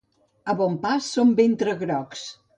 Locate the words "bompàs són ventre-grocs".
0.61-2.27